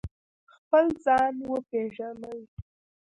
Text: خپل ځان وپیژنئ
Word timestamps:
خپل 0.55 0.85
ځان 1.05 1.33
وپیژنئ 1.51 2.39